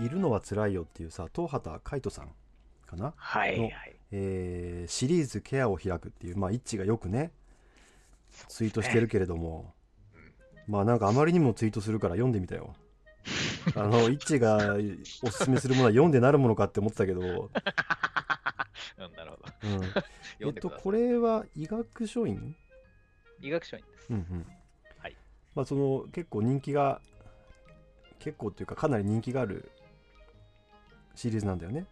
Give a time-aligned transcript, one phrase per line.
[0.00, 2.28] いるのは辛いよっていうさ東畑海人さん
[2.86, 3.72] かな、のはいはい。
[4.12, 7.32] えーシリーズケアを開くっていうまあイッチがよくね
[8.48, 9.72] ツイートしてるけれども、
[10.68, 12.74] まあなんかあまりにもツイートするから読んでみたよ。
[13.74, 14.76] あのイッチが
[15.22, 17.24] おすすめするものは読んでなるものかって思ってたけど、 う
[19.08, 19.42] ん、なるほど。
[19.64, 19.84] うん、
[20.46, 20.50] え。
[20.50, 22.54] っとこれは医学書院？
[23.40, 24.06] 医学書院です。
[24.10, 24.46] うんうん。
[24.98, 25.16] はい。
[25.54, 27.00] まあその結構人気が
[28.20, 29.70] 結構っていうかかなり人気がある
[31.16, 31.86] シリーズなんだよね。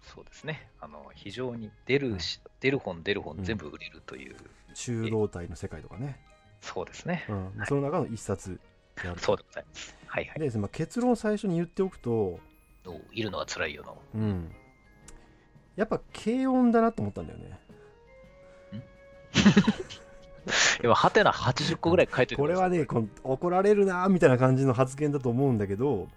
[0.00, 0.68] そうですね。
[0.80, 3.44] あの、非常に出るし、出る本出る本うん。
[3.44, 4.36] 全部売れるという、
[4.74, 6.18] 中老体の世界とかね、
[6.62, 7.26] そうですね。
[7.28, 7.52] うん。
[7.56, 8.58] まあその中の一冊
[9.02, 9.26] であると。
[9.26, 9.96] そうでございます。
[10.06, 10.38] はいはい。
[10.38, 12.38] でですねまあ、結論を最初に言っておくと、
[12.86, 13.98] おいるのは辛いよの。
[14.14, 14.50] うん、
[15.76, 17.58] やっぱ軽音だなと思ったんだよね。
[20.82, 22.86] 今、ハテナ80個ぐらい書いてこれはね
[23.22, 26.08] 怒られるなみたいな感じの発言だと思うんだけどうん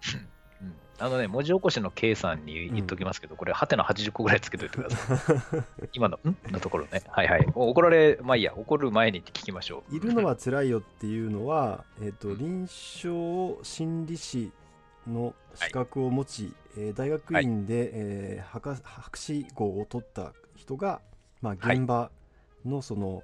[1.04, 5.88] あのね、文字起こしの K さんに言っときますけど、これ、ハテナ80個ぐらいつけといてください。
[5.92, 6.38] 今の、ん？
[6.50, 7.04] のところね。
[7.10, 7.48] はいはい。
[7.54, 9.96] 怒られ、まあいいや、怒る前に聞きましょう。
[9.98, 14.54] いるのは辛いよっていうのは、えっと臨床心理士
[15.06, 21.02] の資格を持ち、えー大学院で、えー博博士号を取った人が、
[21.42, 22.12] まあ、はい現場
[22.64, 23.24] のその、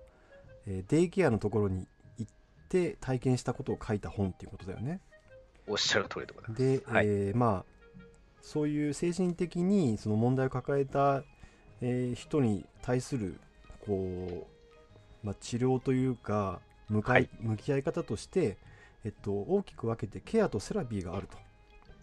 [0.67, 2.31] えーデイケアのところに行っ
[2.67, 4.99] て体験したことを書いた本っていうことだよね。
[5.69, 6.61] おっしゃる通りでございます。
[6.61, 7.79] で、はいえーまあ
[8.41, 11.23] そういう精神的にその問題を抱えた、
[11.81, 13.39] えー人に対する
[13.85, 14.47] こ
[15.23, 16.59] う、まあ、治療というか
[16.89, 18.57] 向かい、はい向き合い方として、
[19.05, 21.37] えっと、大きく分けてケアとセラピーがあると。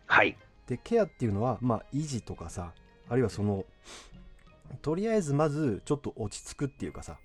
[0.06, 0.37] はい。
[0.67, 2.72] でケアっていうのは、まあ、維持とかさ
[3.09, 3.64] あるいはその
[4.83, 7.19] とりあえずまずちょっと落ち着くっていうかさ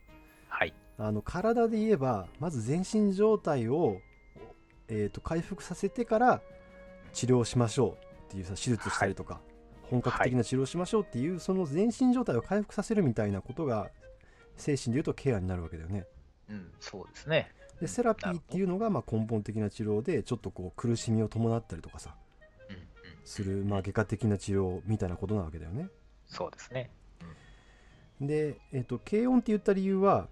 [0.50, 0.74] はい。
[0.98, 4.00] あの体で言えばまず全身状態を、
[4.92, 6.42] えー、と回復させてから
[7.14, 9.40] 治療しましょうっていうさ手術したりとか、
[9.90, 13.90] 本格的な治療をしましょうっていう、その全身状態を回復させるみたいなことが
[14.58, 16.06] 精神でいうとケアになるわけだよね。
[16.50, 17.52] うん、そうですね。
[17.80, 22.16] でセラピーっていうのがまあ根本的な治療でちょっとこう苦しみを伴ったりとかさ
[22.70, 22.82] うん、うん。
[23.24, 25.88] する、まあ、外科的な治療みたいなことなわけだよね。
[26.28, 26.92] そうですね。
[28.20, 30.28] で、えっと軽音って言った理由は、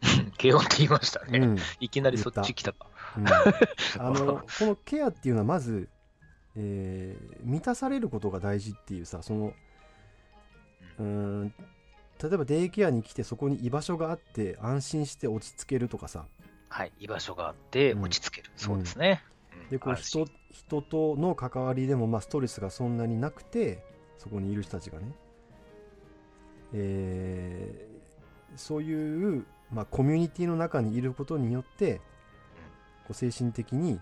[0.40, 1.38] 軽音って言いましたね。
[1.38, 2.86] うんうんいきなりそっち来たか。
[3.98, 5.88] あのこのケアっていうのはまず、
[6.56, 9.52] えー満たされることが大事っていうさその
[10.98, 11.54] うーん
[12.22, 16.26] 例えばデイケアに来てそこに居場所があって安心して落ち着けるとかさ。
[16.68, 16.92] はい。
[17.00, 18.02] 居場所があってうん。
[18.02, 18.50] 落ち着ける。
[18.56, 19.22] そうですね。
[19.64, 19.68] うん。
[19.70, 23.82] でこう人人との関わりでもまあストレスがそんなになくて
[24.18, 25.12] そこにいる人たちがね、
[26.72, 27.92] えー
[28.56, 32.02] そういう、まあ、コミュニティの中にいることによってこ
[33.12, 34.00] う精神的に、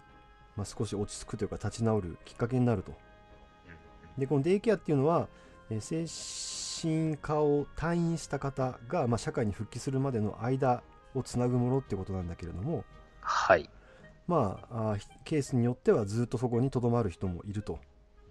[0.57, 2.93] まあ、少し落ち着くというか立ち直るきっかけになると。
[4.19, 5.29] でこのデイケアっていうのは、
[5.71, 6.07] えー精
[6.83, 10.83] 神科を退院した方が、まあ、社会に復帰するまでの間
[11.15, 12.85] をつなぐものってことなんだけれども
[13.21, 13.69] はい。
[14.27, 17.81] まああケースによってはずっとそこにとどまる人もいると、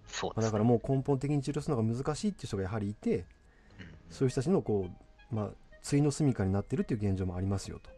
[0.07, 0.41] そうですね。
[0.41, 3.25] まあだからもう根本的に治療するのが難しいっていう人がやはりいてうん
[4.09, 4.87] そういう人たちのこ
[5.31, 5.49] う、まあ、
[5.83, 7.89] 対の住処になってるっていう現状もありますよと。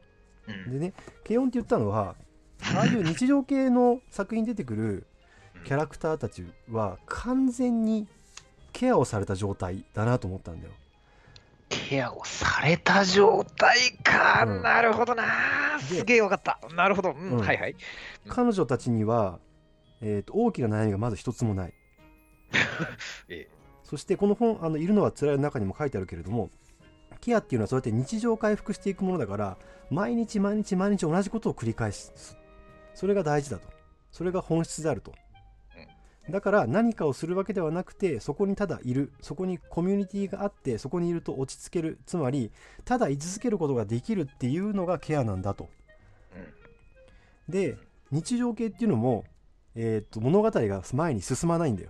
[0.47, 0.94] うんでね
[1.25, 2.16] 軽音って言ったのは
[2.76, 5.08] ああいう日常系の作品に出てくる
[5.66, 8.08] キャラクターたちは完全に
[8.74, 10.74] ケアをされた状態だなと思ったんだよ。
[11.70, 14.62] ケアをされた状態か、うん。
[14.62, 15.24] なるほどな。
[15.90, 16.60] ですげえわかった。
[16.76, 17.40] なるほど、うんうん。
[17.40, 17.76] はいはい。
[18.28, 19.40] 彼女たちには、
[20.02, 21.74] えーと大きな悩みがまず一つもない。
[23.30, 23.48] え
[23.84, 26.50] そしてこの本あの「いるのは辛い」の中にも書いてあるけれども
[27.20, 29.58] ケアっていうのはそうやって日常回復していくものだから
[29.90, 32.38] 毎日毎日毎日同じことを繰り返す
[32.94, 33.68] それが大事だと。
[34.12, 35.13] それが本質であると、
[36.29, 39.12] だから何かをするわけではなくてそこにただいる。
[39.22, 42.00] そこにコミュニティがあってそこにいると落ち着ける。
[42.06, 42.52] つまり
[42.85, 45.69] ただ居続けることができるっていうのがケアなんだと。
[47.50, 47.78] で
[48.12, 49.25] 日常系っていうのも、
[49.75, 51.90] えー、と物語が前に進まないんだよ。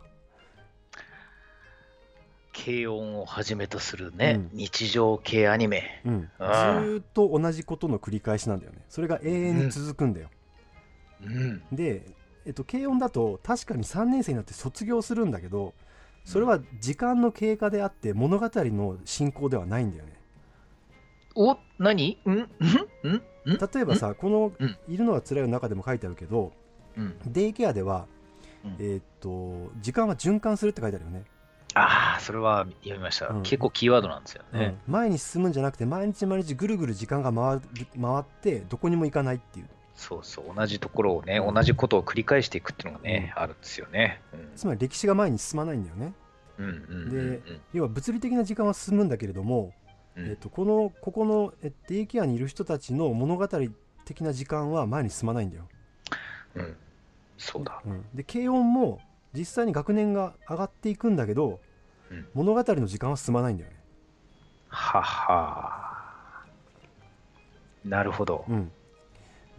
[2.53, 4.57] 軽音をはじめとするね、うん。
[4.57, 6.01] 日常系アニメ。
[6.05, 8.79] うん、ずっと同じことの繰り返しなんだよね。
[8.89, 10.40] それが永遠に続くんだよ、うん
[11.71, 12.03] で、
[12.45, 15.73] えっと、軽音だと確かに3年生になって卒業するんだけど
[16.25, 20.13] それは時間の経過であって物語の進行ではないんだよね。
[21.35, 21.57] お？
[21.79, 22.19] 何？
[22.25, 22.35] うん？
[22.35, 22.49] うん？
[23.03, 23.21] うん？
[23.45, 23.57] うん？
[23.57, 26.51] 例えばさこのうん「いるのはつらい」の中でも書いてあるけど
[26.97, 27.15] うん。
[27.25, 28.05] デイケアでは、
[28.65, 28.75] うん。
[28.79, 31.23] えっと時間は循環するって書いてあるよね、
[31.73, 33.43] ああそれは読みました、うん。
[33.43, 34.93] 結構キーワードなんですよね、うん。
[34.93, 37.61] 前に進むんじゃなくて毎日毎日ぐるぐる時間が回る
[37.99, 39.69] 回ってどこにも行かないっていう
[40.01, 41.53] そうそう、同じところをね、うん。
[41.53, 44.19] 同じことを繰り返していくっていうのがね、あるんですよね。
[44.55, 46.13] つまり歴史が前に進まないんだよね。
[46.57, 47.11] うんうんうん。
[47.11, 49.73] うんうん要は物理的な時間は進むんだけれども、
[50.15, 50.27] うん。
[50.27, 53.47] えっとこのここのえデイケアにいる人たちの物語
[54.03, 55.67] 的な時間は前に進まないんだよ、
[56.55, 56.75] うん。
[57.37, 57.79] そうだ。
[57.85, 58.03] うん。
[58.15, 58.99] で軽音も
[59.33, 61.59] 実際に学年が上がっていくんだけど、
[62.09, 62.27] うん。
[62.33, 63.77] 物語の時間は進まないんだよね、
[64.67, 66.01] はは
[67.85, 68.45] なるほど。
[68.49, 68.71] うん、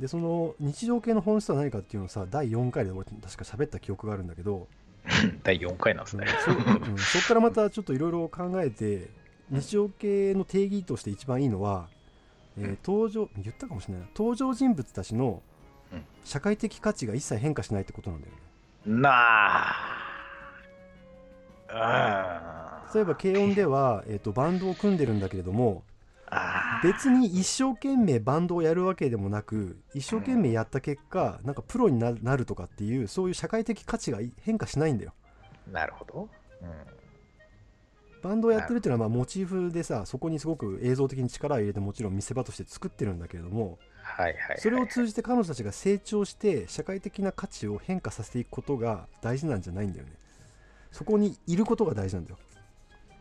[0.03, 4.67] でその日常系の本質は何かっていうのをさ第4回で俺確か喋った記憶があるんだけど、
[5.45, 6.27] 第4回なんですね。
[6.45, 9.11] そうんそこからまたちょっといろいろ考えて
[9.51, 11.87] 日常系の定義として一番いいのは、
[12.59, 14.09] えー登場言ったかもしれないな。
[14.17, 15.41] 登場人物たちの
[15.93, 16.05] うん。
[16.25, 19.01] 社会的価値が一切変化しないってことなんだよね。
[19.01, 19.11] な
[21.69, 22.91] あ。
[22.93, 25.85] 例えば軽音では、えー、とバンドを組んでるんだけれども
[26.83, 35.13] 別に一生懸命バンドをやるわけでもなく一生懸命やった結果なんかプロにななるとかっていうそういう社会的価値がい変化しないんだよ。
[35.71, 36.29] なるほど。
[36.63, 36.69] うん。
[38.23, 44.59] バンドをやってるっていうのはまあモチーフでさそこにすごく映像的に力を入れてもちろん見せ場として作ってるんだけれどもはいはいはい。
[44.59, 50.13] それを通じて彼女たちが成長して社会的な価値を変化させていくことが大事なんじゃないんだよね。
[50.93, 52.39] そこにいることが大事なんだよ、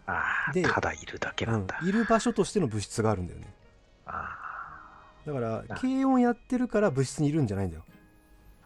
[0.07, 1.79] あーでただいるだけなんだ。
[1.81, 3.53] うんいる場所としての物質があるんだよね。
[4.05, 4.37] あ
[5.25, 7.83] だからあ軽音やってるから物質にいるんじゃないんだよ。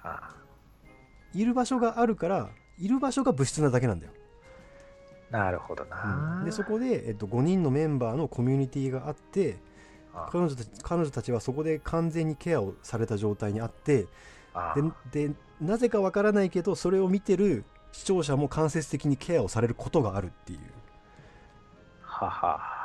[0.04, 0.08] ー。
[0.08, 0.36] あ
[1.34, 2.50] いる場所があるから
[2.80, 6.42] いる場所が物質なだけなんだよ、ーなるほどな。
[6.46, 9.58] でそこで、えっと、5人のメンバーのコミュニティがあって
[10.14, 14.08] あ彼女たち彼女たちはそこで完全にケアをされた状態にあって
[15.12, 20.60] でなぜかわからないけどそれを見てる視聴者も間接的にケアをされることがあるっていう
[22.16, 22.76] はは。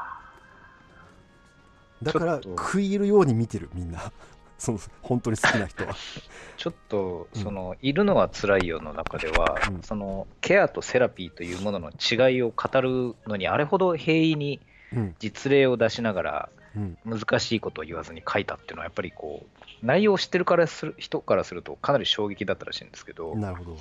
[2.03, 4.13] だから食い入るように見てるみんな。
[4.59, 5.95] その本当に好きな人は。
[6.59, 7.43] ちょっと、うん。
[7.43, 9.83] その、いるのは辛いよの中では、うん。
[9.83, 14.61] その、ケアとセラピーというものの違いを語るのに、あれほど平易に
[14.93, 15.17] うん。
[15.19, 16.99] 実例を出しながら、うん。
[17.05, 23.77] 難しいことを言わずに書いたっていうのは、やっぱりこう、内容を知ってるからする人からすると、かなり衝撃だったらしいんですけど、なるほど。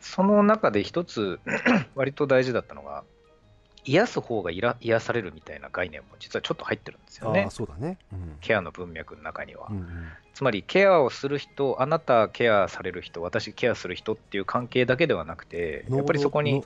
[0.00, 1.40] その中で一つ、
[1.94, 3.04] 割と大事だったのが、
[3.84, 7.48] 癒す方がいら癒されるみたいな概念も実はちょっと入ってるんですよね。
[7.50, 7.98] そうだね。
[8.12, 8.36] うん。
[8.40, 9.66] ケアの文脈の中には。
[9.70, 9.86] うんうん。
[10.34, 16.64] つまりケアをする人、あなたケアされる人、私ケアする人っていう関係だけではなくて、やっぱりそこに、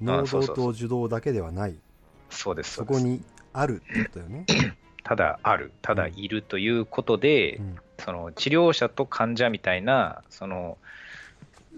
[0.00, 1.76] 能動と受動だけではない。
[2.30, 3.22] そうです、そこに
[3.52, 4.46] あるってことだよね、
[5.04, 7.76] ただある、ただいるということで、うん。
[7.98, 10.78] その治療者と患者みたいな、その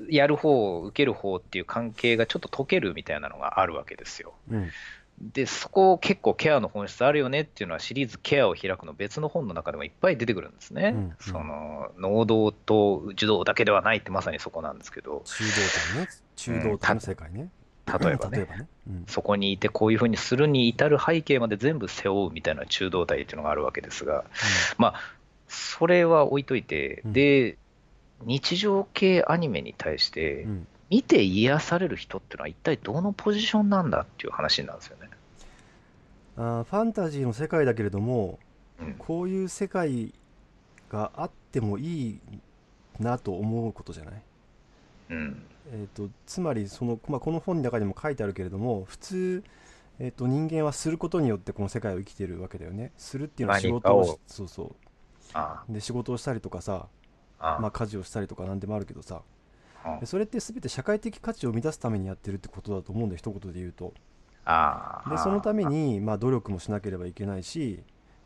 [0.08, 4.34] やる方、受ける方っていう関係がちょっと解けるみたいなのがあるわけですよ。
[4.50, 4.70] うん。
[5.20, 10.92] で、そこ結構ケアの本質あるよねっていうのはシリーズケアを開くの別の本の中でもいっぱい出てくるんですね。
[10.94, 11.16] うんうん。
[11.18, 16.08] その能動と受動だけではないってまさにそこなんですけど、中動体ね。
[16.36, 17.50] 中動体の世界ね、
[17.86, 19.04] 例えばね、ばね、うん。
[19.08, 24.24] そこにいてこういうふうにするに至る背景まで全部背負うみたいな中動体っていうのがあるわけですが、
[24.76, 24.94] まあ、
[25.48, 27.12] それは置いといて、うん。
[27.12, 27.58] で、
[28.24, 30.66] 日常系アニメに対してう、ん。
[30.90, 35.10] 見て癒される人っていうのは一体どのポジションなんだっていう話なんですよね。
[36.36, 38.38] あーファンタジーの世界だけれども
[38.80, 38.94] うん。
[38.94, 40.14] こういう世界
[40.88, 42.20] があってもいい
[42.98, 44.22] なと思うことじゃない、
[45.10, 45.42] うん。
[45.72, 49.44] えー、とつまりその、まあ、この本の中にも書いてあるけれども普通、
[49.98, 52.92] えー、と人間はすることによってこの世界を生きてるわけだよね。
[52.96, 54.74] するっていうのは仕事をそうそ
[55.34, 56.86] あうで仕事をしたりとかさ、
[57.40, 59.22] まあ、家事をしたりとか何でもあるけどさ、
[60.04, 63.94] それって全て社会的価値を満たすためにやってるってことだと思うんだ一言で言うと。
[65.10, 67.82] でそのために、まあ、努力もしなければいけないし、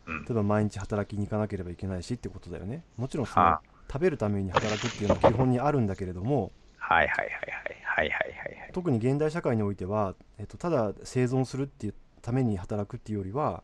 [0.07, 2.85] 例えば毎日働きに行かなければいけないしってことだよね。
[2.97, 3.59] もちろんその
[3.91, 13.63] 食べるために働くっていうのは基本にあるんだけれども、はいはいはいはいはいはいはい特に現代社会においては、えっと、ただ生存するっていうために働くっていうよりは、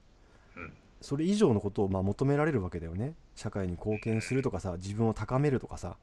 [1.01, 3.15] それ以上のことをまあ求められるわけだよね。
[3.39, 5.97] 社会に貢献するとかさ自分を高めるとかさ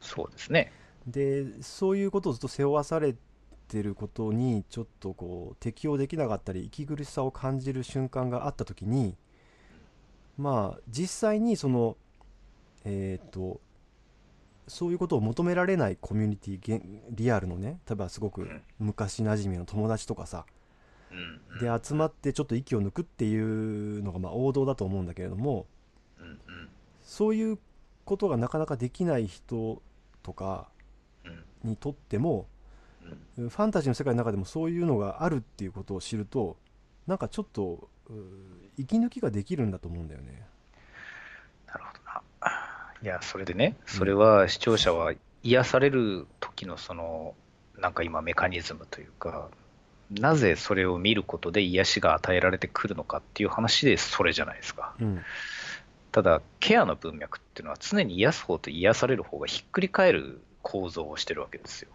[0.00, 0.72] そうですね。
[1.08, 3.16] でそういうことをずっと背負わされ
[3.66, 9.16] てることにちょっとこう適応できなかったり息苦しさを感じる瞬間があった時に
[10.36, 11.96] まあ実際にその
[12.84, 13.60] えっ、と
[14.68, 20.46] そういうことを求められないコミュニティ現リアルのね例えばすごくうん昔なじみの友達とかさ
[21.10, 21.58] うん。
[21.58, 25.66] で集まってちょっと息を抜くっていうのがまあ王道だと思うんだけれども
[27.02, 27.58] そういう
[28.04, 29.82] ことがなかなかできない人
[30.22, 30.68] とか
[31.24, 32.46] うんにとっても
[33.36, 36.56] うんファンタジーの世界の中でもそういうのがあるっていうことを知ると
[37.06, 38.12] なんかちょっとう
[38.76, 40.46] 息抜きができるんだと思うんだよね。
[41.66, 42.22] なるほどな。
[43.02, 47.34] いや、それでね、それは視聴者は癒される時のその、
[47.76, 49.48] なんか今メカニズムというか、
[50.10, 54.94] なぜそれを見ることで癒しが与えられてくるのかっていう話でそれじゃないですか。
[55.00, 55.20] うん
[56.12, 61.90] ただ、ケアの文脈っていうのは常に癒す方と癒される方がひっくり返る構造をしてるわけですよ。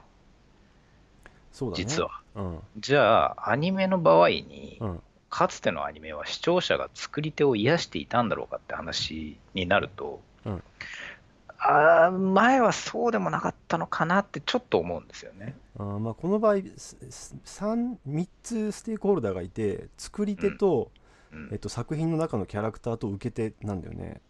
[1.52, 2.22] そうだね実は。
[2.36, 5.02] うんじゃあ、アニメの場合に、うん
[5.36, 10.64] かつてのアニメは視聴者が作り手を癒していたんだろうかって話になると、うん
[11.58, 15.56] あー前はそうでもなかったのかなってちょっと思うんですよね。
[15.80, 21.03] あーまあこの場合すす三3つステークホルダーがいて作り手と、うん
[21.52, 24.22] えっと、作品の中のキャラクターと受け手なんだよね。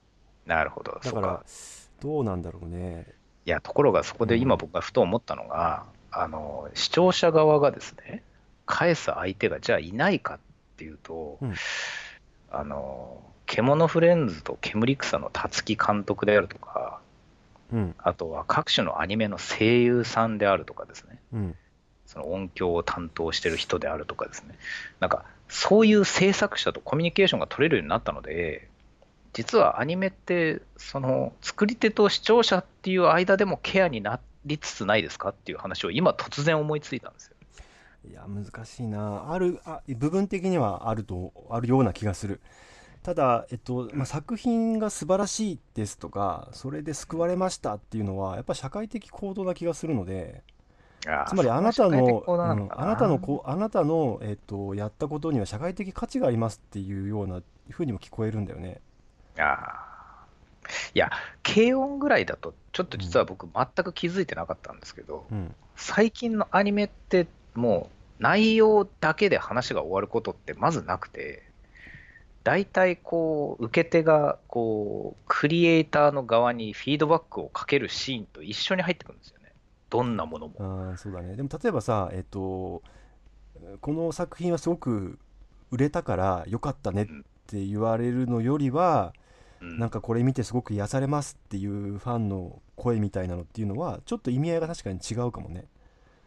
[0.45, 1.43] なるほど、だから。
[2.01, 3.07] どうなんだろうね。
[3.45, 8.23] いや、ところがそこで今僕がふと思ったのが、あの視聴者側がですね、
[8.65, 10.39] 返す相手がじゃあいないかっ
[10.77, 11.53] ていうと、うん。
[12.51, 16.99] あの獣フレンズと煙草の辰木監督であるとか、
[17.71, 17.95] うん。
[17.97, 21.55] あとは各種のアニメの声優さんであるとかですね、うん。
[22.05, 24.55] その音響を担当してる人であるとかですね、
[24.99, 28.69] なんかそういう制作者とコミュニケーションが取れるようになったので、
[29.33, 37.33] 実はアニメって、その作り手と視聴者っていう間でもケアになりつつないですかっていう話を今、突然思いついたんですよ。
[38.09, 42.41] いや難しいなあるあ部分的にはあるとあるような気がする
[43.01, 50.43] ただ、えっとまあ、作品が素晴らしいですとかそれで救われましたっていうのはやっぱり社会的行動な気がするので
[51.27, 58.79] つまりあなたのうんあなたのこうあなたの、えっと、やったことには社会的価値がありますっていうようなふうにも聞こえるんだよね。
[59.37, 59.93] あー
[60.93, 61.11] いや、
[61.43, 71.43] 軽音ぐらいだと、ちょっと実は僕、全く気づいてなかったんですけど、うん最近のアニメって、もう内容だけで話が終わることってまずなくて、
[72.43, 79.42] 大体こう、受け手がこう、クリエイターの側にフィードバックをかけるシーンと一緒に入ってくるんですよね。
[79.93, 80.55] どんなものも。
[80.57, 82.81] あーそうだねでも例えばさえっと
[83.79, 85.19] この作品はすごく
[85.69, 87.05] 売れたから良かったねっ
[87.45, 89.13] て言われるのよりは
[89.61, 95.65] うんなんかこれ見てすごく癒されますっていうファンの声みたいなのっていうのはちょっと意味合いが確かに違うかもね。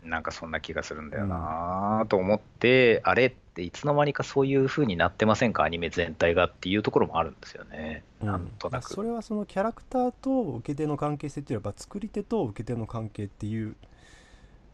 [0.06, 8.02] なんかそんな気がするんだよなと思って、あれっていつの間にかそういう風になってませんか、アニメ全体がっていうところもあるんですよね。
[8.20, 8.92] うんなんとなく。
[8.92, 13.76] それはそのキャラクターと受け手の関係性っていうのはやっぱ作り手と受け手の関係っていう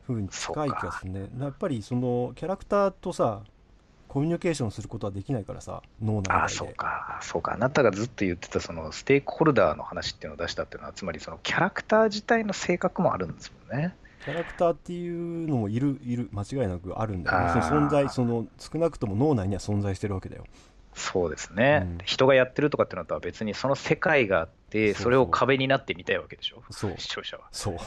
[0.07, 3.43] 風に近い気がするねやっぱりそのキャラクターとさ
[4.13, 7.55] コミュニケーションすることはできないからさ脳内ああ、外でそうか、そうか。
[7.55, 13.97] あなたがずっと言ってた、そのステークホルダーの話っていうのを出したっていうのは、つまりそのキャラクター自体の性格もあるんですもんね。
[14.23, 17.61] キャラクターっていうのもいるいる間違いなくあるんだよね。
[17.61, 20.45] 存在その少なくとも脳内には存在してるわけだよ。
[20.95, 21.99] そうですね、うん。
[22.05, 26.95] 人がやってるとかってのとは別にその世界があって、それを壁になってみたいわけでしょ、そう。
[26.99, 27.49] 視聴者は。
[27.51, 27.75] そう。
[27.75, 27.81] あ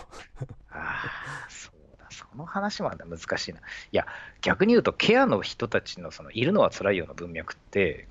[0.72, 3.60] あ、そうだ、その話まで難しいな。
[3.60, 3.62] い
[3.92, 4.08] や、
[4.42, 8.08] 逆に言うと、ケアの人たちのそのいるのは辛いような文脈って、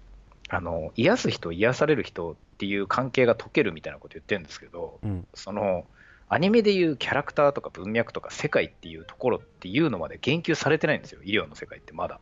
[0.48, 5.26] あの癒す人、癒される人っていう関係が解けるみたいなこと言ってるんですけど、うん。
[5.34, 5.86] その
[6.34, 12.18] アニメでいうキャラクターとか文脈とか世界っていうところっていうのまで言及されてないんですよ、医療の世界ってまだ。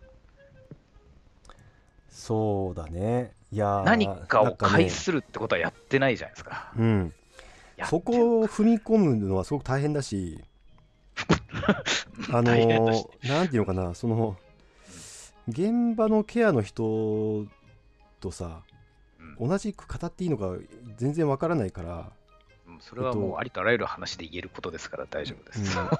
[2.11, 3.33] そうだね。
[3.51, 6.75] いやー何かを介するってことはやってないじゃないですか。
[6.77, 7.15] うん。
[7.89, 10.45] そこを踏み込むのはすごく大変だし
[12.31, 12.53] あの
[13.25, 14.37] なんていうのかなその
[15.49, 17.47] 現場のケアの人
[18.21, 18.61] とさ
[19.41, 19.49] うん。
[19.49, 20.55] 同じく語っていいのか
[20.99, 22.22] 全然わからないから、うん
[22.83, 25.79] それはもうありとあらゆる話で言えることですから大丈夫でうん、す。
[25.79, 25.91] あ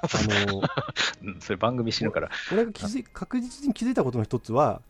[1.23, 2.29] のそれ番組死ぬから。
[2.51, 4.81] 俺が気づい確実に気づいたことの一つは、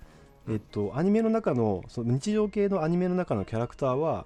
[0.50, 4.26] えっと、アニメの中のその日常系のアニメの中のキャラクターは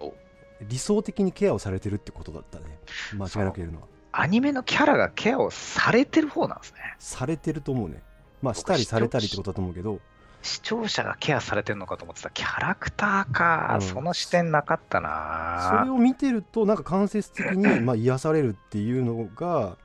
[0.00, 0.14] お。
[0.62, 2.78] 理想的にケアをされてるってことだったね。
[3.14, 3.88] 間違いなく言えるのは。
[4.12, 6.78] アニメのキャラがケアをされてる方なんですね。
[6.98, 8.02] されてると思うね。
[8.40, 10.00] まあ僕したりされたりってことだと思うけど
[10.42, 12.30] 視聴者がケアされてるのかと思ってた。
[12.30, 13.80] キャラクターか、うん。
[13.82, 19.76] その視点なかったそなれを見てるとなんか間接的に まあ癒されるっていうのが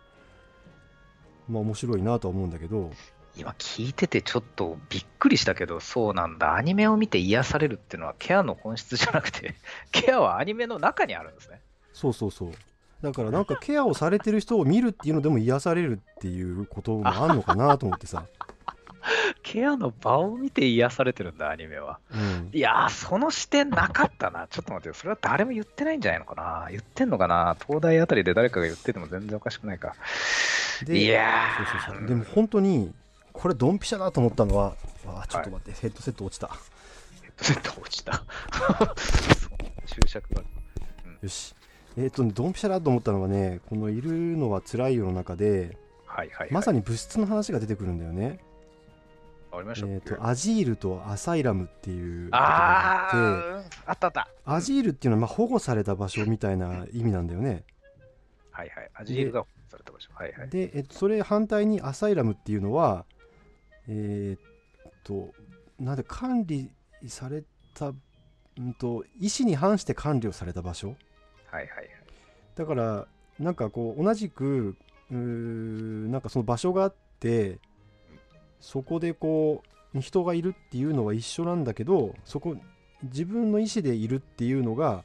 [1.47, 2.91] まあ面白いなとは思うんだけど。
[3.35, 6.55] 今聞いててちょっとびっくりしたけど、そうなんだ。
[6.55, 9.53] アニメを見て癒されるっていうのはケアの本質じゃなくて、
[9.91, 11.61] ケアはアニメの中にあるんですね。
[11.93, 12.51] そうそうそう。
[13.03, 18.25] だからなんかケアをされてる人を見るっていうのでも癒されるっていうこともあんのかなと思ってさ、
[19.49, 21.99] ケアの場を見て癒されてるんだ、アニメは。
[22.11, 24.45] うん、いやー、その視点なかったな。
[24.49, 24.93] ちょっと待ってよ。
[24.93, 26.67] それは誰も言ってないんじゃないのかな。
[26.69, 27.55] 言ってんのかな。
[27.65, 29.95] 東大あたりで誰かが言ってても全然おかしくないか。
[30.85, 31.47] でいや
[32.07, 32.93] でも本当に
[33.31, 34.75] これドンピシャだと思ったのは
[35.29, 36.47] ちょっと待って、ヘッドセット落ちた
[37.21, 38.23] ヘッドセット落ちた。
[39.87, 40.41] 注釈が。
[41.21, 41.55] よし
[41.97, 46.51] えっ、とねドンピシャだと思ったのがねこの「いるのは辛いよ」の中ではいはい、はい。
[46.51, 48.39] まさに物質の話が出てくるんだよね、
[49.51, 54.27] ありましたえー、とアジールとアサイラムっていう言葉があってあったあった。
[54.45, 57.63] アジールっていうのはまあ保護された場所みたいな意味なんだよね
[58.51, 58.89] はいはい。
[58.93, 60.09] アジールがされた場所。
[60.13, 60.49] はいはい。
[60.49, 63.05] で、えっと、それ反対にアサイラムっていうのは
[63.87, 65.33] えーっと
[65.79, 66.69] なんで管理
[67.07, 67.93] された、う
[68.59, 70.89] ん、と意思に反して管理をされた場所？
[70.89, 70.97] はい
[71.61, 71.89] はいはい。
[72.55, 73.07] だから
[73.39, 74.75] なんかこう同じく
[75.11, 75.15] うー
[76.09, 77.59] なんかその場所があって
[78.59, 82.55] そこでこう人がいるっていうのは一緒なんだけどそこ
[83.03, 85.03] 自分の意思でいるっていうのが、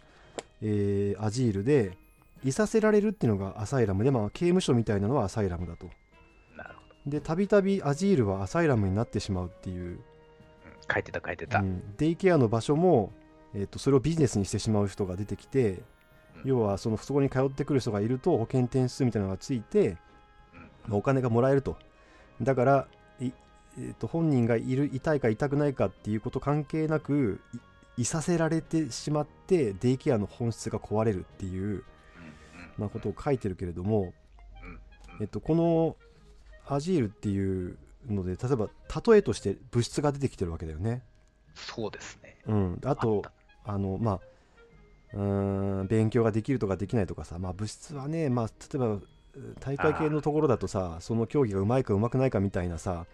[0.63, 1.97] えーアジールで
[2.45, 5.87] いさせられるっていうのがアサイラムで、まあ、刑務所みたいなのはアサイラムだと。
[6.57, 6.71] なる
[7.05, 10.01] ほでたびたびアジールはアサイラムになってしまうっていう、
[10.93, 11.61] 書いてた書いてた。
[11.61, 11.97] うん。
[11.97, 13.13] デイケアの場所も、
[13.55, 15.81] えー、とそれをビジネスにしてしまう人が出てきてうん。
[16.45, 19.97] 要はそのそこに通ってくる人がいると保険点数みたいなのがついて
[20.87, 21.77] まあお金がもらえると。
[22.41, 23.02] だからい、
[23.79, 27.41] えー、と本人がいる痛いか痛くないかっていうこと関係なく
[27.97, 31.85] いいさせられてしまってデイケアの本質が壊れるっていう、
[32.79, 34.13] まあ、ことを書いてるけれども、
[34.63, 34.81] うん
[35.21, 35.97] えっと、この
[36.67, 37.77] アジールっていう
[38.09, 38.69] ので例えば
[39.07, 41.03] 例えとして物質が出てきてるわけだよね。
[41.55, 42.37] そうですね。
[42.47, 43.23] うん、あと
[43.65, 44.21] あのまあ
[45.15, 48.99] うーん勉強ができるとかできないとかさ、まあ、物質はね、まあ、例えば
[49.61, 53.07] 大会系のところだとさその競技がうまいかうまくないかみたいなさ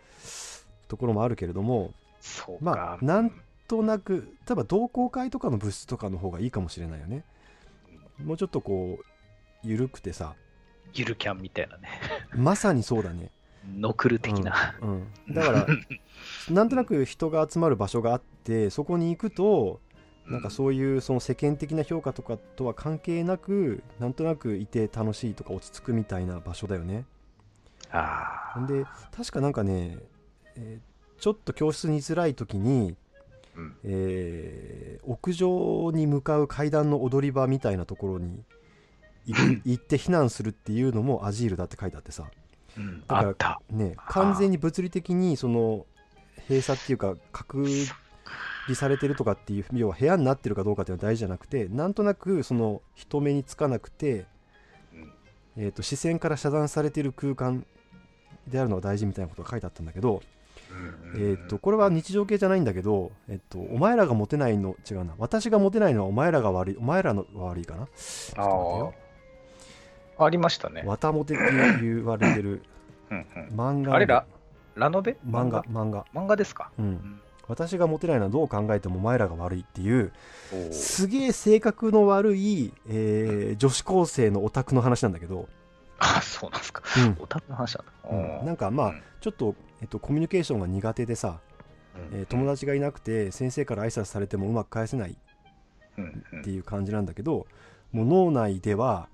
[0.89, 2.65] ところもあるけれどもそうか。
[2.65, 3.33] まあなん
[3.69, 7.25] となく例えば同好会とかの物質とかの方がいいかもしれないよね
[8.25, 9.05] もうちょっとこう
[9.63, 10.35] 緩くてさ
[10.95, 11.89] ゆるキャンみたいなね。
[12.35, 13.31] まさにそうだね、
[13.77, 14.75] ノクル的な。
[14.81, 15.67] うんうん、だから
[16.51, 19.81] なんとなく人が集まる場所があってそこに行くと
[20.31, 27.05] なんかそういうその世間的な評価とかとは関係なくなんとなくいて楽しいとか落ち着くみたいな場所だよね。
[27.91, 28.67] ああ。
[28.67, 28.85] で
[29.17, 29.99] 確かなんかね、
[30.57, 30.89] えー
[31.21, 32.95] ちょっと教室に居づらい時に、
[33.57, 33.77] うん。
[33.85, 38.45] えー屋上に向かう階段の踊り場みたいなところに
[39.65, 42.31] 行って避難するっていうのもアジールだって書いてあってさ。
[42.77, 43.01] うん。
[43.01, 43.61] だからあった。
[43.71, 45.87] ね完全に物理的にその
[46.49, 47.65] 閉鎖っていうか隔
[48.69, 54.27] 離されてるとかっていう要は部屋になってるかどうかっていうのは大事じゃなくてなんとなくその人目につかなくて、
[54.95, 55.13] うん。
[55.57, 57.67] えー、と視線から遮断されてる空間
[58.47, 60.23] であるのが大事みたいなことが書いてあったんだけど、
[61.15, 65.15] うんえー、とこれは日常系じゃないんだけど、えっとお前らがモテないの違うな。
[65.19, 67.89] 私がモテないのはお前らが悪いお前らのが悪いかな。
[68.37, 68.91] あ
[70.19, 70.25] あ。
[70.25, 70.83] ありましたね。
[70.85, 71.45] わたモテって
[71.81, 72.63] 言われてる
[73.55, 74.27] 漫画あれら、
[74.75, 75.17] ラノベ？
[75.27, 76.05] 漫画漫画？
[76.13, 76.37] 漫画。
[76.37, 76.71] ですか？
[76.79, 80.13] ううんん私がモテないのはどう考えてもお前らが悪いっていう
[80.71, 85.49] すげえ性格の悪い、えー女子高生のオタクの話なんだけど、
[85.99, 86.83] あ、そうなんですか。
[86.99, 87.17] うん。
[87.19, 88.41] オタクの話なんだ。
[88.41, 88.47] うん。
[88.47, 89.03] なんかまあうん。
[89.21, 91.41] ちょっと、えっと、コミュニケーションが苦手でさ、
[92.13, 92.19] うん。
[92.19, 95.17] えー友達がいなくて先生から挨拶されてもうまく返せない
[96.41, 97.47] っていう感じなんだけど
[97.93, 99.09] もう脳内では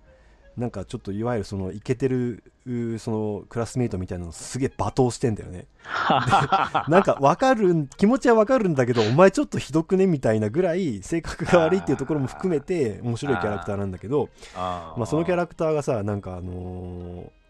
[0.57, 5.67] なんかちょっといわゆるそのイケてるうそのクラスメイトみたいなのすげえ罵倒してんだよね。
[6.89, 17.45] なんかわかるん気持ちはわかるんだけどお前ちょっとひどくねみたいなぐらい性格が悪いっていうところも含めて面白いキャラクターなんだけどまあ、そのキャラクターがさなんかあのー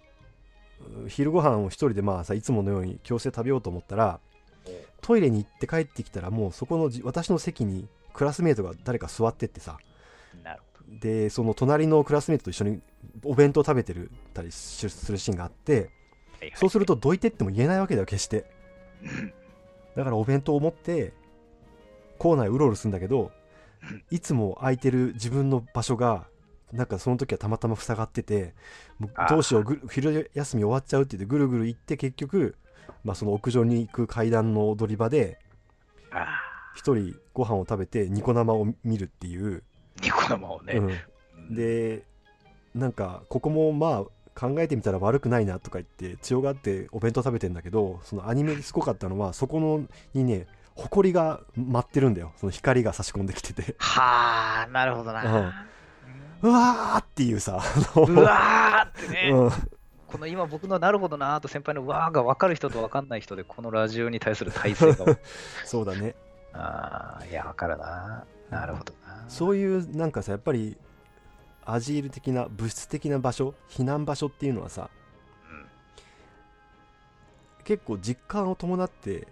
[1.09, 4.21] 昼ご飯を一人でまあさいつものように教室で食べようと思ったら
[5.01, 9.79] トイレに行って帰ってきたらもうそこのじ私の席にクラスメートが誰か座ってってさ。
[10.89, 12.81] でその隣のクラスメートと一緒に
[13.25, 15.91] お弁当食べてるたりするシーンがあって
[16.55, 18.45] そうするとどいてっても言えないわけだよ決して。
[19.97, 21.13] だからお弁当を持って
[22.19, 23.31] 校内うろうろするんだけど
[24.11, 26.27] いつも空いてる自分の場所が
[26.73, 28.55] なんかその時はたまたま塞がってて
[29.29, 32.57] どうしようぐ昼休み終わっちゃうって言ってぐるぐる行って結局、
[33.05, 35.39] まあ、その屋上に行く階段の踊り場で
[36.11, 36.27] あ
[36.75, 39.63] 一人ご飯を食べてニコ生を見るっていう、ー
[40.03, 40.75] ニコ生をね。
[40.75, 42.03] うん、で
[42.75, 55.67] なんかここもまあ考えてみたら悪くないなとか言って強がってお弁当食べてんだけどそのアニメですごかったのはそこのにね埃が舞ってるんだよその光が差し込んできててはあ、なるほどな。
[56.43, 57.63] うわーっていうさ
[57.97, 59.51] うわーってね、 うん
[60.15, 65.07] この今僕のなるほどなーと先輩のうわーが分かる人と分かんない人でこのラジオに対する体制が。
[65.67, 66.15] そうだね
[66.53, 68.25] ああ、いや、分かるな。
[68.55, 69.25] なるほどな。
[69.29, 70.77] そういうなんかさやっぱり
[71.65, 74.91] アジール的な物質的な場所避難場所っていうのはさ
[75.51, 75.67] うん。
[77.65, 79.27] 結構実感を伴って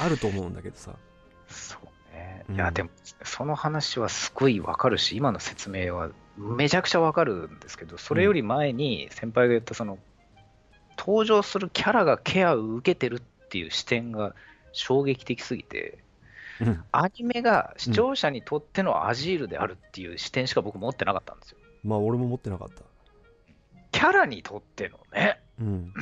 [0.00, 0.92] あると思うんだけどさ。
[1.48, 1.88] そう
[2.48, 2.56] うん。
[2.56, 2.90] ねいや、でも、
[3.22, 9.98] その話はすごいわかるし、今の説明はめちゃくちゃわかるんですけど、それより前に先輩が言った、その、
[10.98, 14.34] 登場するキャラがケアを受けてるっていう視点が
[14.72, 15.98] 衝撃的すぎて、
[16.60, 16.84] うん。
[16.92, 21.58] アニメが視聴者にとってのアジールであるっていう視点しか僕持ってなかったんですよ。
[21.84, 22.82] まあ俺も持ってなかった。
[23.92, 25.94] キャラにとってのね、うん。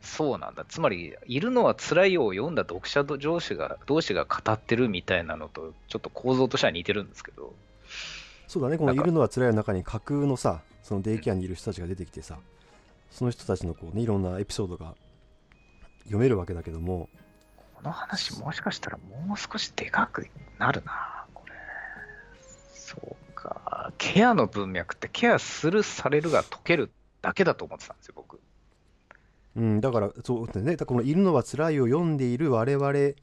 [0.00, 0.66] そうなんだ。
[0.68, 7.54] つまり、いるのは辛いよを読んだ読者同士が同士が語ってるみたいなのと、ちょっと構造としては似てるんですけど、
[8.46, 8.78] そうだね。
[8.78, 12.38] この「ないるのは辛い」の中に架空のさそのデイケアにいる人たちが出てきてさ
[13.10, 14.94] その人たちのこうねいろんなエピソードが
[16.04, 17.23] 読めるわけだけどもこ
[17.84, 20.26] の話もしかしたらもう少しでかく
[20.58, 21.52] なるな、これ。
[22.74, 22.96] そ
[23.30, 23.92] うか。
[23.98, 26.90] ケアの文脈ってケアする、されるが解ける
[27.22, 28.40] だけだと思ってたんですよ、僕。
[29.56, 33.14] うん、だからそうだねだからこの「いるのは辛い」を読んでいる我々う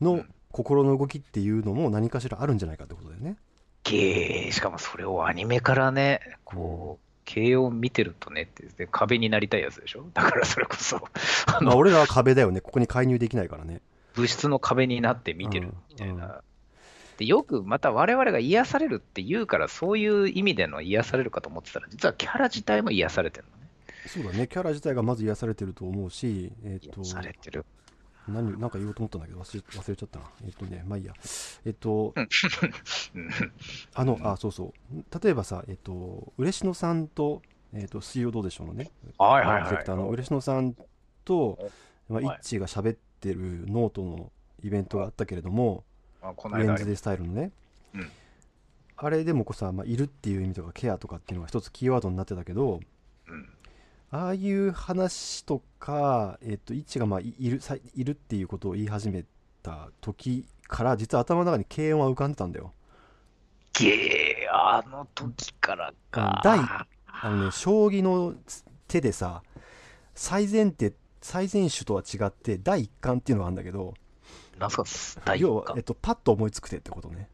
[0.00, 3.36] のん心の動きっていうのも何かしらあるんじゃないかってことだよね。
[3.84, 10.06] ゲー、しかもそれをアニメからね、こう、軽音見てるとねって、で壁になりたいやつでしょ？
[10.14, 11.00] だからそれこそ、あ
[11.52, 13.80] まあの、俺らは壁だよねここに介入できないからね。
[14.18, 16.42] 物質の壁になって見てるみたいうんな。
[17.18, 23.68] でよくまた我々が癒されるって言うから、そういう意味での癒されるかと思ってたら、実はキャラ自体も癒されてるのね。
[24.06, 27.64] そうだねキャラ自体がまず癒されてると思うし、えっ癒とされてる。
[28.28, 30.26] 何なんか言おうと思ったんだけど忘れ忘れちゃったな。
[30.44, 31.12] えっとねまあいいや。
[31.64, 32.28] えっとうん
[33.94, 40.74] あのあそうそう例えばさえっと嬉野さんとえっと水曜どうでしょうのねはいはいはいディレクターの嬉野さん
[41.24, 41.58] と、
[42.08, 45.84] まあ、イはいッチーが喋ってるノートのイベントがあったけれども、
[46.22, 47.52] あこの間あり Wednesday Style のね、
[47.94, 48.10] うん。
[48.96, 52.80] あれでもこうさ、まあ、いるっていう意味とかケアとかっていうのが一つキーワードになってたけど
[53.28, 53.48] うん。
[54.10, 59.24] ああいう話とか、えっと、イッチがまあいいるさいるっていうことを言い始め
[59.62, 62.72] た時から実は頭の中に軽音は浮かんでたんだよ。
[63.74, 66.40] ゲー、あの時からか。
[66.42, 68.34] 第あのね将棋の
[68.86, 69.42] 手でさ
[70.14, 73.94] 最善手最善手とは違って第一感っていうのがあるんだけど
[74.58, 74.84] なんすか、
[75.24, 77.28] 第一要は、感えっと、パッと思いつく手ってことね。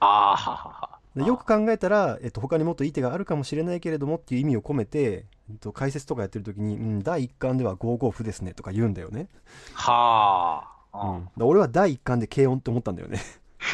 [0.00, 1.00] ああ、ははは。
[1.14, 9.28] でよく考えたら、えっと、他にもっといい手があるかもしれないけれどもっていう意味を込めて、えっと、解説とかやってる時に、うん、第一感では5五歩ですねとか言うんだよね、
[9.74, 11.08] はあ。
[11.08, 13.20] うん、だ俺は第一感で軽音って思ったんだよね。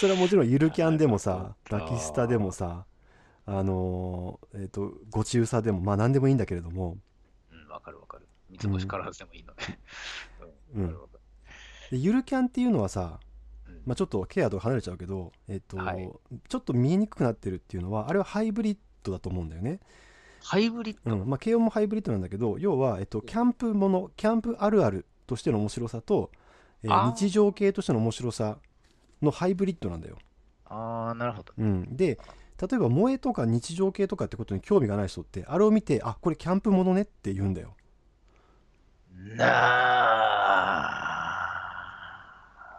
[0.00, 2.86] それはもちろんゆるキャンでもさラキスタでもさ
[3.50, 6.98] あのーえっとごちうさでもまあ何でもいいんだけれども。
[7.50, 8.26] うん、わかるわかる。
[8.50, 9.78] 三つ星から外でもいいのね。
[10.74, 10.82] うん。
[10.82, 11.20] わかるわかる。
[11.90, 13.20] でゆるキャンっていうのはさ、
[13.66, 13.82] うん。
[13.86, 16.10] まあ、ちょっとケアと離れちゃうけど、えっとはい。
[16.48, 19.80] ちょっと見えにくくなってるっていうのはあれはハイブリッドだと思うんだよね。
[20.42, 21.28] ハイブリッド、うん。
[21.28, 26.30] まあ、軽音もハイブリッドなんだけど要は、えっと、キャンプものキャンプあるあるとしての面白さと、
[26.82, 28.58] えー日常系としての面白さ
[29.20, 30.16] のハイブリッドなんだよ、
[30.64, 31.52] ああ、なるほど。
[31.58, 32.18] うん、で
[32.60, 37.76] 例えば萌えとか日常系とかってことに興味がない人ってあれを見てあこれキャンプものねって言うんだよ
[39.36, 40.88] なあ。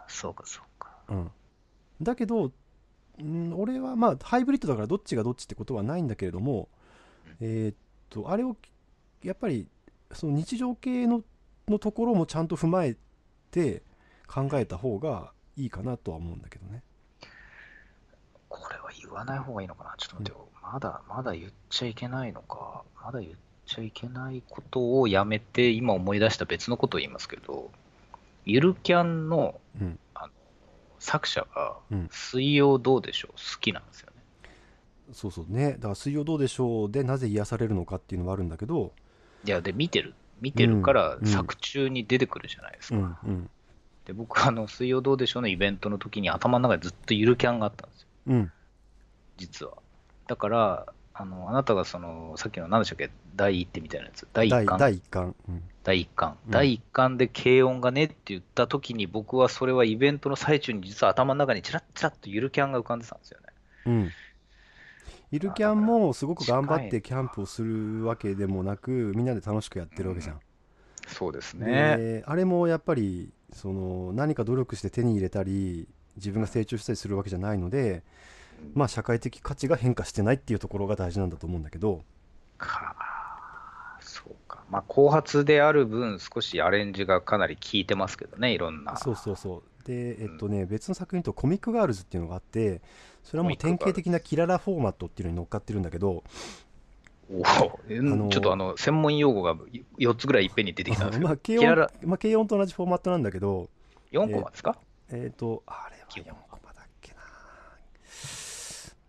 [0.08, 0.90] そうか、そうか。
[1.08, 1.30] うん、
[2.02, 2.52] だけど、
[3.18, 6.68] うん、俺はまあハイブリッドだからどっちがどっちってことはないんだけれども、
[7.40, 7.76] えーっ
[8.08, 8.56] とあれを
[9.22, 9.68] やっぱり
[10.12, 11.22] その日常系の
[11.68, 12.96] のところもちゃんと踏まえ
[13.50, 13.82] て
[14.26, 16.82] 考えた方がいいかなとは思うんだけどね。
[18.50, 19.94] これは言わない方がいいのかな？
[19.96, 20.48] ちょっと待ってよ。
[20.60, 22.82] まだ、まだ言っちゃいけないのか？
[23.02, 23.32] まだ言っ
[23.64, 27.70] ちゃいけないことをやめて、今思い出した別のことを言いますけど、
[28.44, 30.32] ゆるキャンのうんあの
[30.98, 33.32] 作者がうん、水曜どうでしょう？
[33.32, 34.50] 好きなんですよね。
[35.12, 38.92] そうそうねだから「水曜どうでしょう」でなぜ癒されるのかっていうのはあるんだけど、
[39.44, 40.14] いや、で、見てる。
[40.40, 43.06] 見てるからうん作中に出てくるじゃないですうか。
[43.06, 43.50] んうん
[44.06, 48.08] で、僕、あの、水曜どうでしょうのイベントの時に頭の中でずっとゆるキャンがあったんですよ。
[48.26, 48.52] うん
[49.36, 49.74] 実は。
[50.26, 53.10] だから、あの、あなたがその、さっきの何でしたっけ？
[53.36, 54.28] 第一手みたいなやつ。
[54.32, 54.78] 第一第巻。
[54.78, 56.36] 第一巻、うん第一巻。
[56.46, 63.46] うん第一巻で軽音がねって言った時に、僕はそれはイベントの最中に実は頭の中にチラッチラッとゆるキャンが浮かんでたんですよね。
[63.86, 64.10] うん、
[65.30, 70.40] ゆるキャンもすごく頑張ってキャンプをするわけでもなくみんなで楽しくやってるわけじゃん。
[71.06, 75.88] そうですであれもやっぱりその何か努力して手に入れたり
[76.20, 78.02] 自分が成長したりするわけじゃないので、
[78.74, 82.02] まあ、社会的価値が変化してないっていうところが大事なんだと思うんだけど、
[82.58, 82.96] か。
[84.00, 84.62] そうか。
[84.70, 88.96] まあ、後発である分、少しアレンジがかなり効いてますけどね、いろんな。
[88.96, 92.80] そうそうそうでえっとね別の作品とコミックガールズっていうのがあって
[93.24, 96.22] それはもう典型的なキララフォーマットっていうのに乗っかってるんだけど
[97.32, 97.44] おお
[98.28, 99.54] ちょっとあの、専門用語が
[99.98, 103.68] 4つぐらいいっぺんに出てきたんですけど、まあ軽音キララ、まあ軽音と同じフォーマットなんだけど
[104.10, 104.76] 4コマですか、
[105.10, 107.20] えっ、とあれは4基本コマだっけな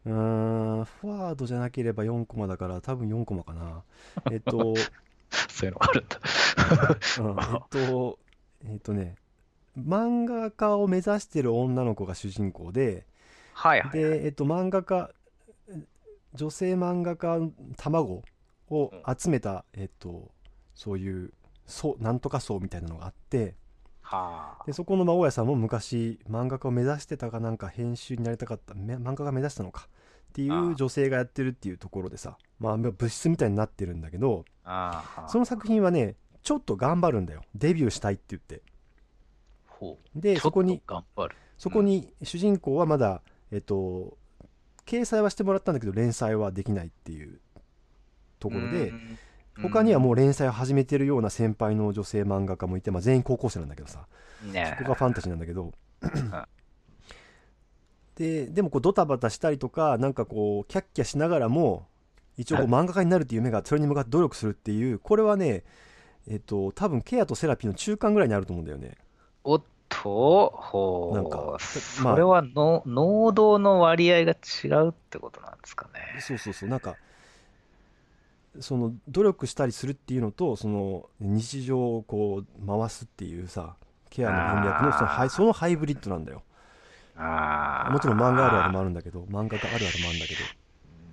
[0.06, 3.84] うーんフォワードじゃなければ4コマだから多分4コマかな
[4.32, 4.76] えっ、と
[5.50, 6.20] そういうのがあるんだ。
[7.20, 8.20] うんえっと、
[8.66, 9.16] えっとね、
[9.78, 13.06] 漫画家を目指してる女の子が主人公で、
[13.54, 14.20] はいはい、はい。
[14.20, 15.12] で、えっと、漫画家、
[16.34, 17.40] 女性漫画家
[17.78, 18.24] 卵
[18.70, 20.32] を集めた、えっと、
[20.76, 21.34] そういう、
[21.66, 23.54] 層なんとか層みたいなのがあって、はあ
[24.66, 29.88] で、そこの魔王屋さんも昔、漫画家を目指してたかなんか編集になりたかった、め漫画家目指したのか
[30.30, 34.46] っていう女性がやってるっていうところでさ、まあ、物質みたいになってるんだけど、
[35.28, 37.42] その作品はね、ちょっと頑張るんだよ。
[37.56, 38.62] デビューしたいって言って。
[40.16, 41.36] で、そこにと、頑張る。
[41.58, 43.22] そこに主人公はまだ、
[43.52, 44.18] えっと、
[44.86, 47.40] 掲載はしてもらったんだけど、連載はできないっていう
[48.40, 49.18] ところでう、ん
[49.62, 54.08] 他にはもう連載を始めてるような先輩の女性漫画家もいて、まあ、全員高校生なんだけどさ、
[54.44, 55.74] ねそこがファンタジーなんだけど、
[58.16, 61.88] で、でもこうドタバタしたりとか、なんかこう、キャッキャしながらも、
[62.38, 65.64] 一応こう漫画家になるっていう夢がそれに向かって努力するっていう、これはね、
[66.28, 68.96] えっと、多分ケアとセラピーの中間ぐらいにあると思うんだよね。
[69.44, 71.16] おっと、ほう。
[71.16, 76.22] なんかそれはの、能動の割合が違うってことなんですかね。
[76.22, 76.70] そうそうそう。
[76.70, 76.96] なんか
[78.60, 83.76] その努力したりするっていうのとその日常をこう回すっていうさ
[84.10, 86.44] ケアの文脈のそのハイそのハイブリッドなんだよ。
[87.16, 90.40] もちろん漫画あるあるもあるんだけど漫画家あるあるもあるんだけど。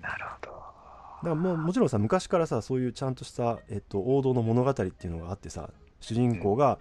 [0.03, 0.49] なるほど。
[0.51, 5.71] だからもうもちろんさ昔からさそういうちゃんとした、えっと、王道の物語っていうのがあってさ
[6.01, 6.79] 主人公が、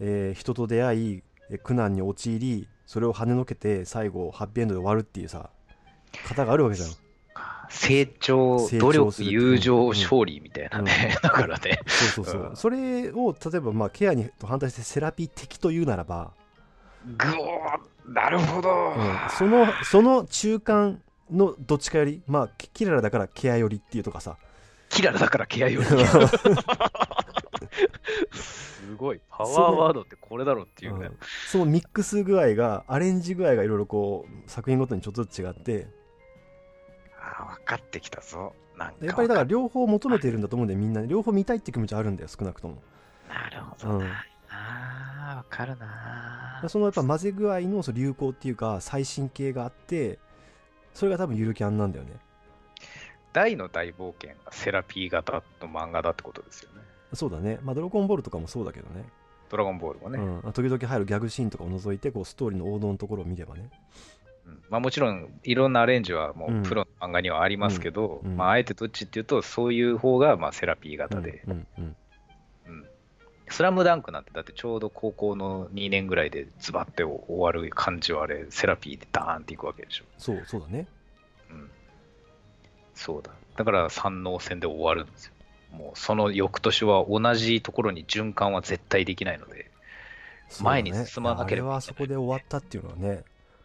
[0.00, 5.50] えー人と出会いえ苦難に陥りそれを跳ねのけて最後ハッピーエンドで終わるっていうさ
[6.28, 6.88] 型があるわけじゃん
[7.68, 11.16] 成長、成努力、友情、うん勝利みたいなね。
[11.22, 11.80] だからね。
[11.86, 16.32] そうそうそう、うんそれを例えばまあケアにと反対してセラピー的というならば、
[17.04, 18.70] ぐおーなるほど。
[18.70, 24.36] うんそのその中間のどっちかよりまあキキララだからケア寄りっていうとかさ
[24.90, 25.86] キララだからケアより。
[28.32, 29.20] すごい。
[29.30, 31.06] パワーワードってこれだろっていうね。
[31.06, 31.18] うん
[31.48, 35.88] そのミックス具合がアレンジ具合がいろいろこう作品ごとにちょっとずつ違って
[37.56, 38.52] 分かってきたぞ。
[38.76, 39.06] なんか。
[39.06, 42.82] やっぱりだから両方求めてるんだと思うんでみんな両方見たいっていう気持ちはあるんだよ少なくとも
[43.28, 44.24] なるほうんどな。
[44.50, 46.64] ああ、わかるな。
[46.68, 50.18] そのやっぱ混ぜ具合のその流行っていうか最新系があって
[50.94, 52.12] それが多分ゆるキャンなんだよね
[53.32, 56.82] 大の大冒険がセラピー型の漫画だってことですよね。
[57.14, 59.04] そうだねまあドラゴンボールとかもそうだけどね
[59.50, 60.18] ドラゴンボールもね。
[60.18, 63.68] うん、時々入るギャグシーンとかを除いてこうストーリーの王道のところを見ればねうん
[64.68, 68.32] まあ、もちろんいろんなアレンジはもうプロの漫画にはありますけど、うん。
[68.32, 68.36] うん。
[68.36, 71.66] まあ、あえてどっちっていうとそういう方がまあセラピー型で、うん。
[71.78, 71.96] うん。
[72.66, 72.84] うん。
[73.48, 80.86] スラムダンクなんてだってちょうど高校の2年ぐらいでズバッて終わる感じはあれセラピーでダーンっていくわけでしょ、そうそうだね。
[81.50, 81.70] うん、
[82.94, 83.30] そうだ。
[83.56, 85.32] だから三能戦で終わるんですよ。
[85.70, 89.70] もうその翌年は同じところに循環は絶対できないので、
[90.62, 91.52] 前に進まなければいけない。
[91.52, 93.24] あれはあそこで終わったっていうのはね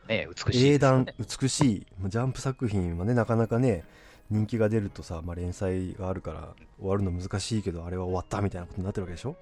[0.10, 1.06] ね、美しい英断。
[1.18, 3.86] 美しいジャンプ作品はねなかなかね
[4.30, 9.36] 人気が出るとさ、まあ、連載があるから終わるの難しいけどあれは終わったみたいなことになってるわけでしょ？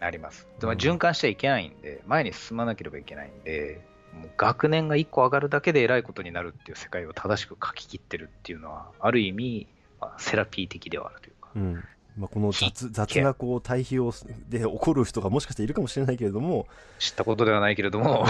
[0.00, 0.46] あります。
[0.58, 3.80] でもうん循環しちゃいけないんで、前に進まなければいけないんで、
[4.12, 9.68] もう学年が1個上がるだけで偉いことになるっていう世界を正しく書き切ってるっていうのは、ある意味、
[10.00, 11.50] まあ、セラピー的ではあるというか。
[11.56, 11.84] うん
[12.16, 14.12] まあ、この雑雑なこう対比を
[14.48, 16.66] で怒る人がもしかしているかもしれないけれども、
[16.98, 18.26] 知ったことではないけれども、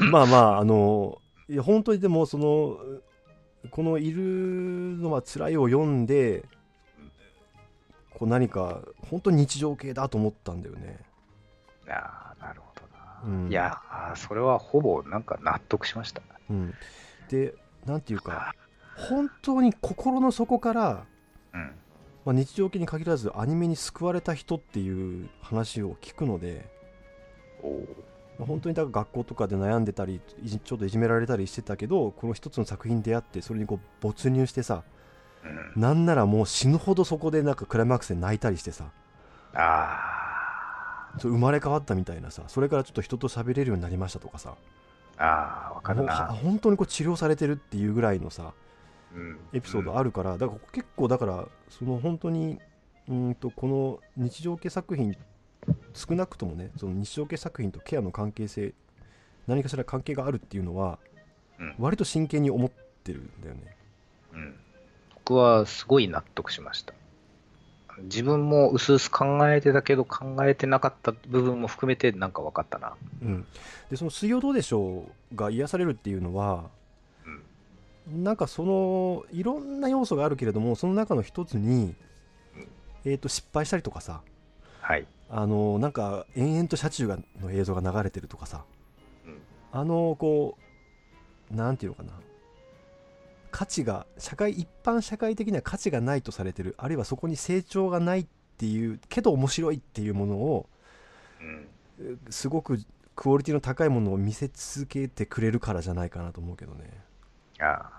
[0.00, 0.10] うん。
[0.10, 2.76] まあまああのいや本当にでもその
[3.70, 4.22] この「いる
[4.98, 6.44] のは辛い」を読んで
[8.10, 10.98] こう何か本当に日常系だと思ったんだよね。
[11.86, 13.22] いやーなるほどな。
[13.24, 13.50] うん。
[13.50, 16.22] いやー、それはほぼなんか納得しました。
[16.50, 16.74] うん。
[17.28, 17.54] で
[17.86, 18.52] なんていうか
[18.96, 21.06] 本当に心の底から、
[21.54, 21.72] うん。
[22.28, 26.68] まあ、日常系に限らずアニメに救われた人っていう話を聞くので
[28.38, 30.20] まあ本当にだから学校とかで悩んでたり
[30.62, 34.82] ちょっといじめられたりしてたけどこの一つの作品に出会ってそれにこう没入してさ
[35.44, 38.90] うん、なんならもう死ぬほどそこでなんかクライマックスで泣いたりしてさ
[39.54, 46.26] あ生まれ変わったみたいなさそれからちょっと人と喋れるようになりましたとかさー、あー、わかるな。
[46.26, 48.67] 本当にこう治療されてるっていうぐらいのさうん
[49.52, 52.58] エピソードあるから、だから結構だからその本当に
[53.08, 55.16] うーんとこの日常系作品
[55.94, 58.74] 少なくともねその日常系作品とケアの関係性
[59.46, 60.98] 何かしら関係があるっていうのは
[61.58, 62.70] うん割と真剣に思っ
[63.02, 63.76] てるんだよね。
[64.34, 64.54] うん
[65.28, 66.94] 僕はすごい納得しました。
[67.88, 72.94] あ自分も薄々考えてたけど考えてなかった部分も含めてなんか分かったな。
[73.22, 73.46] うん、
[73.90, 76.70] でその「水曜どうでしょう」が癒されるっていうのは、
[78.12, 81.94] なんかそのいろんな要素があるけれどもその中の一つに、
[83.04, 84.22] えー、と失敗したりとかさ
[84.80, 85.06] はい。
[85.30, 88.64] あのなんか延々と車中がの映像が流れてるとかさ
[89.26, 89.38] うん
[89.72, 90.56] あのこ
[91.50, 92.12] うなんていうのかな
[93.50, 100.68] 価値が社会一般社会的には価値がないとされてるあるいはそこに成長がないっていうけど面白いっていうものを
[101.40, 101.68] うん。
[102.30, 102.78] すごく
[103.16, 107.04] クオリティの高いものを見せ続けてくれるからじゃないかなと思うけどね。
[107.58, 107.97] ああ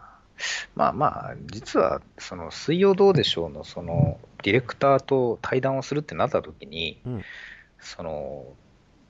[0.75, 7.23] まあまあ、実は、その、水曜どうでしょうの、その、ディレクターと対談をするってなった時に、うん。
[7.79, 8.45] その、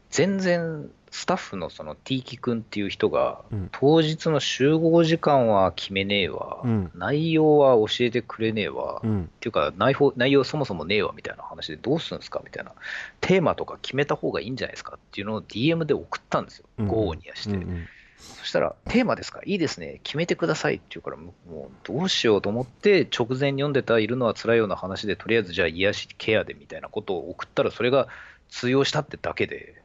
[0.10, 3.70] 全然、スタッフのその、ティーキ君っていう人が、うん。
[3.72, 6.92] 当日の集合時間は決めねえわ、うん。
[6.96, 9.30] 内容は教えてくれねえわ、っうん。
[9.40, 12.74] ていうか内容、内容そもそもねえわみたいな話で、どうするんですかみたいな、
[13.22, 16.88] テーマとか決めた方がいいんじゃないですかっていうのを DM で送ったんですよ、うん。
[16.88, 17.56] ゴーにやして。
[17.56, 17.88] うんうん
[18.20, 19.42] そしたら、テーマですか？
[19.46, 20.00] いいですね。
[20.04, 28.08] 決めてくださいって言うから、もうどうしようと思って、直前に読んでたいるのは辛いような話で、とりあえずじゃあ癒しケアでみたいなことを送ったら、それが
[28.50, 29.82] 通用したってだけで、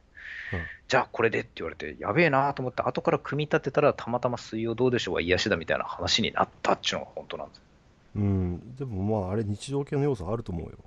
[0.53, 7.63] うんじゃあこれでって言われて、やべえなと思って、後から組み立てたら、たまたま水曜どうでしょうは癒しだみたいな話になったっていうのが本当なんですよ。
[8.17, 10.77] うん、でもまああれ日常系の要素あると思うよ。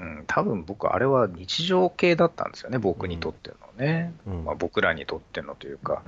[0.00, 4.14] うん、多分僕、あれは日常系だったんですよね、僕にとってのね。
[4.26, 6.02] うんまあ、僕らにとってのというか、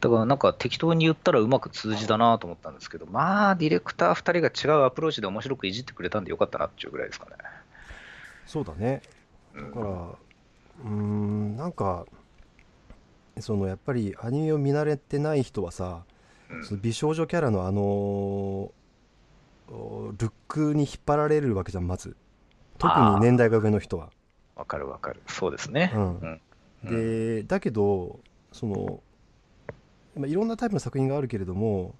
[0.00, 7.32] だからなんか適当に言ったらうまく通じたなと思ったんですけど、まあ、ディレクター2人が違うアプローチで面白くいじってくれたんでよかったなっていうぐらいですかね。
[8.46, 9.02] そうだね。
[9.54, 12.06] うんだからうーんなんか
[13.38, 16.02] そのやっぱりアニメを見慣れてない人はさ、
[16.50, 18.72] うんその美少女キャラのあのお
[20.18, 22.16] ルックに引っ張られるわけじゃんまず
[22.80, 24.10] 特に年代が上の人は。
[24.56, 25.22] わかるわかる。
[25.28, 25.92] そうですね。
[25.94, 26.40] うんうん
[26.84, 28.20] でだけど
[28.52, 29.02] その、
[30.16, 31.94] まあ、いろんなタイプの作品があるけれども、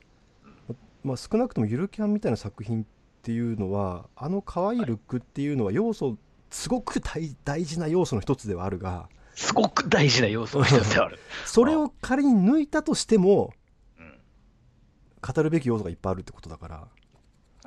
[1.04, 2.86] まあ、少なくともゆるキャンみたいな作品っ
[3.22, 6.16] ていうのはあの可愛いルックっていうのは要素
[6.50, 11.18] すごく大大事な要素の一つではあるがすごく大事な要素の一つである。
[11.46, 13.52] それを仮に抜いたとしても
[13.98, 14.18] うん、
[15.20, 16.88] 語るべき要素がいっぱいあるってことだから、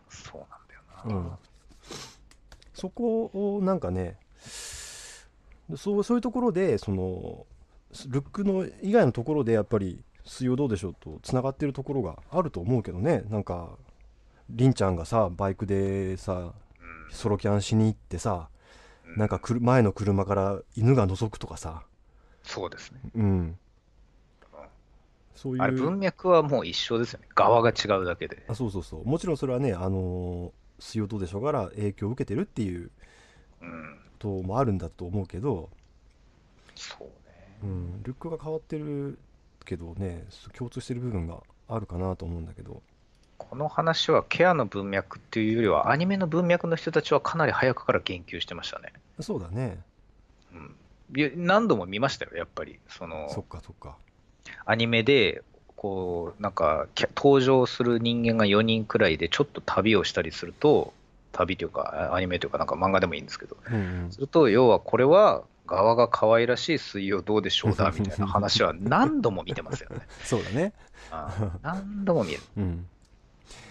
[0.10, 1.16] そうなんだよな。
[1.16, 1.32] うん、
[2.84, 4.18] そこをなんかね
[5.74, 7.46] そうそういうところでその
[8.10, 13.24] ルックの以外のところでやっぱり「水曜どうでしょう」とつながってるところがあると思うけどね。
[13.30, 13.78] なんか
[14.50, 16.54] りんちゃんがさバイクでさうん。
[17.10, 18.50] ソロキャンしに行ってさ
[19.06, 19.16] うん。
[19.18, 21.84] なんかくる前の車から犬が覗くとかさ。
[22.44, 23.00] そうですね。
[23.16, 23.60] うん。
[25.36, 25.62] そういう。
[25.62, 27.30] あれ、文脈はもう一緒ですよね。
[27.34, 28.44] 側が違うだけで。
[28.50, 29.06] あそうそうそう。
[29.06, 30.52] もちろんそれはねあの
[31.00, 32.92] 曜どうでしょうから影響を受けてるっていう
[33.62, 35.70] うん、こともあるんだと思うけど、
[36.76, 37.58] そうね。
[37.64, 39.18] うん、ルックが変わってる
[39.66, 40.26] けどね
[40.58, 41.38] 共通してる部分が
[41.70, 42.82] あるかなと思うんだけど
[43.38, 48.94] この話はケアの文脈っていうよりは、アニメの文脈の人たちはかなり早くから言及してましたね。
[49.20, 49.80] そうだね
[50.54, 52.80] うん、何度も見ましたよ、やっぱり。
[52.88, 53.98] そのそっかそっか
[54.66, 55.44] アニメで、
[55.84, 60.94] こう、なんか、登場する人間が4人くらいで、ちょっと旅をしたりすると、
[61.34, 70.08] 旅というか、あアニメというか、なんか漫画でもいいんですけど、うんうんすると、要はこれは、側が可愛らしい水曜どうでしょうだみたいな話は何度も見てますよね。
[70.24, 70.74] そうだね
[71.62, 72.40] 何度も見る。
[72.58, 72.88] うん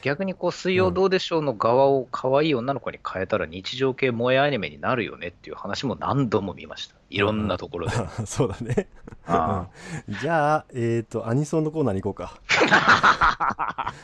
[0.02, 6.96] 逆にこう、水曜どうでしょうの側を可愛い女の子に変えたら日常系萌えアニメになるよねっていう話も何度も見ました。
[7.10, 7.94] いろんなところで。
[8.26, 8.88] そうだね。
[9.26, 9.68] あ
[10.20, 12.40] じゃあえっ、とアニソンのコーナーに行こうか。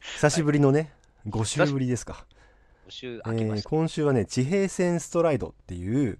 [0.00, 0.92] 久しぶりのね
[1.28, 2.24] 5週ぶりですか。
[2.86, 3.68] 募集え開けました。
[3.68, 6.18] ー今週はね地平線ストライドっていう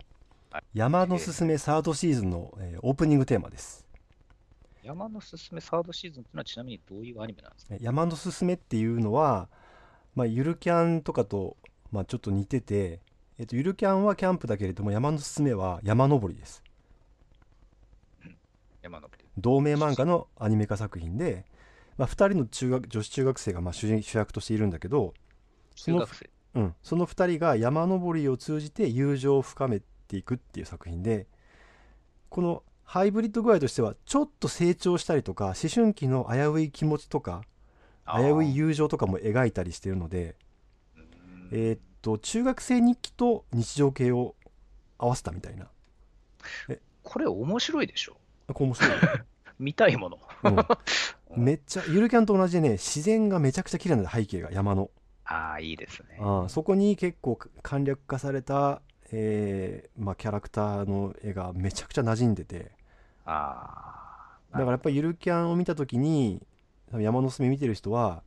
[0.50, 0.62] はい。
[0.74, 3.86] 山のすすめサードシーズンの、えーオープニングテーマです
[4.82, 7.74] 山のすすめサードシーズンっていうのはちなみにどういうアニメなんですか？
[7.74, 9.48] え山のすすめっていうのは、
[10.14, 11.56] まあ、ゆるキャンとかと、
[11.92, 13.00] まあ、ちょっと似てて、
[13.38, 16.62] えっと、ゆるキャンはキャンプだけれども山のすすめは山登りです
[18.82, 19.24] 山登り。
[19.36, 21.44] 同名漫画のアニメ化作品で、
[21.98, 25.14] まあ、2人の中学女子中学生がまあ主人主役としているんだけど、
[25.76, 26.30] その中学生。
[26.52, 31.28] うん、その2人が山登りを通じて友情を深めていくっていう作品で
[32.28, 37.42] このハイブリッド具合としてはちょっと成長したりとか思春期の危うい気持ちとか
[38.04, 40.34] 危うい友情とかも描いたりしてるので
[40.96, 41.48] うん。
[41.52, 44.34] えーっと中学生日記と日常系を
[44.98, 45.68] 合わせたみたいな。
[47.04, 48.16] これ面白いでしょ？
[48.52, 48.90] これ面白い、
[49.60, 50.18] 見たいもの。
[51.36, 54.90] うん、 めっちゃゆるキャンと同じでね自然がめちゃくちゃ綺麗なんだ背景が山の。
[55.26, 56.18] ああ、いいですね。
[56.18, 58.82] あそこに結構簡略化された、
[59.12, 62.72] えーまあ、キャラクターの絵がめちゃくちゃ馴染んでて
[63.24, 64.58] ああ。
[64.58, 66.40] だからやっぱりゆるキャンを見た時に
[66.92, 68.22] 山のすめ見てる人は、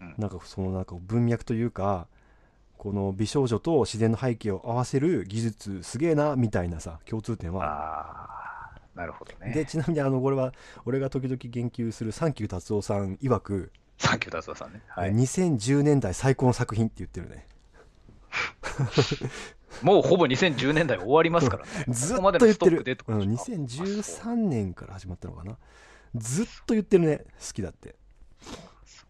[0.00, 2.08] うんなんかそのなんか文脈というか
[2.76, 9.52] この美少女と自然の背景を合わせる技術すげえなみたいなさ共通点はああ、なるほどね。
[9.52, 10.52] でちなみにあのこれは
[10.84, 14.82] 俺が時々言及するサンキュー達夫さん曰く、サンキュー達夫さんね。
[14.88, 15.14] はい。
[15.14, 17.46] 2010年代最高の作品って言ってるね
[19.80, 21.70] もうほぼ2010年代終わりますからね。
[21.88, 22.78] ずっと言ってる。
[22.78, 25.56] うん、とですか2013年から始まったのかな。
[26.14, 27.24] ずっと言ってるね。
[27.40, 27.94] 好きだって、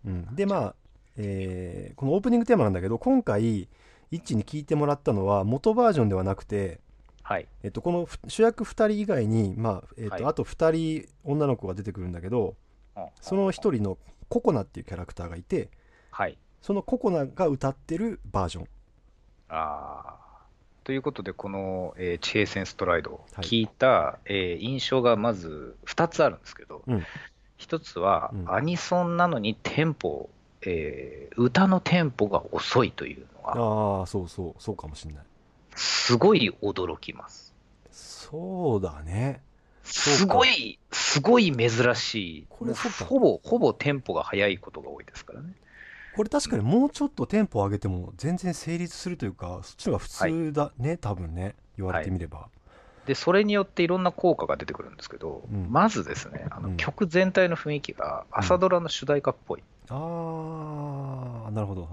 [0.07, 0.75] うん、でまあ、
[1.17, 3.69] えーこのオープニングテーマなんだけど今回
[4.11, 6.81] 一致に聞いてもらったのは元バージョンではなくて、
[7.23, 7.47] はい。
[7.63, 10.25] えっと、このふ主役2人以外に、まあえっとはい。
[10.25, 12.57] あと2人女の子が出てくるんだけど
[12.97, 13.07] うん。
[13.21, 13.99] その1人の
[14.29, 15.71] ココナっていうキャラクターがいて
[16.11, 16.39] はい。
[16.61, 18.65] そのココナが歌ってるバージョン。
[19.49, 20.32] ああ。
[20.85, 23.47] ということで、この、えー地平線ストライド、はい。
[23.47, 27.07] 聞いた、えー印象がまず2つあるんですけど、うん。
[27.59, 28.53] 1つは、うん。
[28.55, 30.29] アニソンなのにテンポ、
[30.63, 35.25] えー歌のテンポが遅いというのが、ああそうそうそうかもしんない。
[35.75, 37.55] すごい驚きます。
[37.91, 39.41] そうだね。
[39.85, 42.47] すごい、すごい珍しい。
[43.05, 45.53] ほぼ、ほぼテンポが速いことが多いですからね。
[46.15, 52.49] これ確かにもうちょっとテンポを上げても全然成立するというかそっちの方が普通だね、多分ね言われてみれば、
[53.07, 55.67] で、それによっていろんな効果が出てくるんですけど、うん。
[55.71, 56.63] まずですね、あうん。
[56.73, 59.63] の曲全体の雰囲気が朝ドラの主題歌っぽい。
[59.89, 61.89] ああなるほど、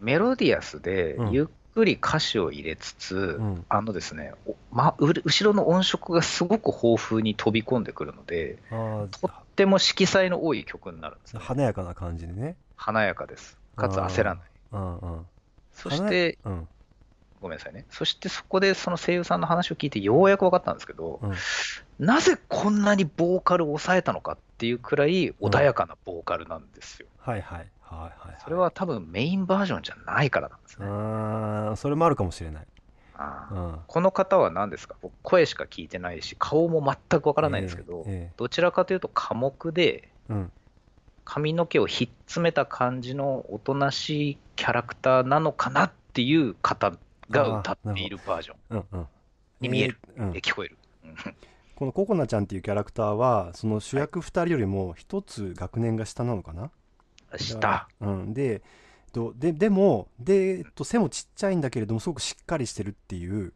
[0.00, 1.30] メロディアスでうん。
[1.30, 3.44] ゆっくり歌詞を入れつつ、うん。
[3.44, 11.44] うんあのですね、おま、う後ろの音色がすごく豊富に飛び込んでくるので、あとっても色彩の多い曲になるんですあね。
[11.44, 13.58] 華やかな感じでね華やかです。
[13.76, 14.44] かつ焦らない。
[14.72, 15.26] うんうん。
[15.72, 16.68] そして、うん。
[17.40, 17.84] ごめんなさいね。
[17.90, 21.34] そしてそこでその声優さんの話を聞いてようやく分かったんですけど、うん。
[22.06, 27.06] なぜこんなにボーカルを抑えたのかっていうくらい穏やかなボーカルなんですよ。
[27.18, 31.76] はいはいはいはいそれは多分メインバージョンじゃないからなんですね。
[31.76, 32.66] それもあるかもしれない、
[33.14, 34.96] あーうん、この方は何ですか？
[35.02, 40.52] 僕声しか聞いてないし、顔も全くわからないんですけど、ええどちらかというと寡黙で、ええうん
[41.24, 46.92] 髪の毛をひっつめた感じのおとなしいキャラクターなのかなっていう方
[47.30, 48.56] が歌っているバージョン。
[48.70, 49.06] うんうん。
[49.60, 50.36] に見える、えーうん。
[50.36, 50.76] え聞こえる。
[51.04, 51.14] うん。
[51.76, 56.70] このココナちゃんっていうキャラクターはその主役2人よりも一つ学年が下なのかな、
[57.36, 57.88] した。
[58.00, 58.62] うん、で
[59.12, 63.52] どででもで、えっと、背もちっちゃいんだけれどもすごくしっかりしてるっていう。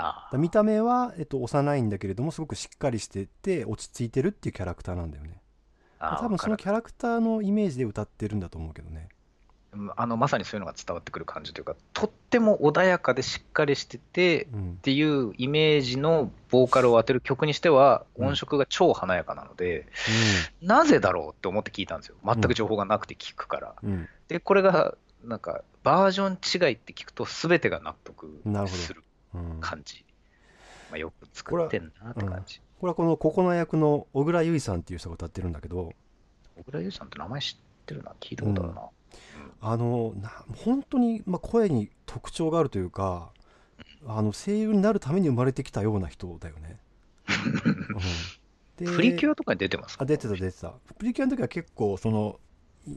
[0.00, 5.30] あだ見た目は、えっと、幼いんだけれどもすごくしっかりしてて落ち着いてるっていうキャラクターなんだよね。
[5.30, 5.37] あ
[6.00, 9.08] 多分そのキャラクターのイメージで歌ってるんだと思うけどね。
[9.72, 14.76] うんあのまさにそういうのが伝わってくる感じというか、とっても穏やかでしっかりしててっうん。
[14.76, 18.26] ていうイメージのボーカルを当てる曲にしては、うん。
[18.28, 19.86] 音色が超華やかなので、
[20.62, 22.16] なぜだろうって思って聞いたんですよ。
[22.24, 23.74] 全く情報がなくて聞くから。
[23.82, 23.90] うん。
[23.90, 24.08] うん。
[24.28, 29.58] で、これが、なんか、バージョン違いって聞くと、すべてが納得するうん。
[29.60, 30.04] 感じ。
[30.90, 32.62] まあ、よく作ってんなって感じ。
[32.80, 35.92] これはこのココナ役の小倉優衣さんっていう人が歌ってるんだけど
[36.56, 38.82] 小倉優さんって名前知ってるな、聞いたことあるな。
[39.60, 43.30] あのな本当に、まあ、声に特徴があるというか
[44.06, 46.78] あの声優になるために生まれてきたような人だよね、
[48.78, 48.86] うん。
[48.86, 50.04] でプリキュアとかに出てますか？
[50.04, 50.74] あ出てた出てた。
[50.98, 52.38] プリキュアの時は結構その